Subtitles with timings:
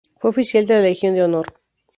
[0.17, 1.53] Fue oficial de la Legión de Honor.